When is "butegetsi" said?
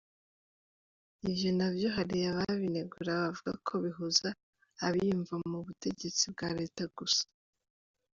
5.65-6.23